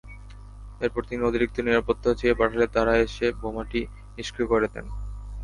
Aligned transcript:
এরপর 0.81 1.01
তিনি 1.09 1.21
অতিরিক্ত 1.23 1.57
নিরাপত্তা 1.59 2.09
চেয়ে 2.13 2.37
পাঠালে 2.39 2.65
তাঁরা 2.67 2.93
এসে 2.97 3.27
বোমাটি 3.41 3.81
নিষ্ক্রিয় 4.17 4.47
করে 4.47 4.67
দেন। 4.73 4.85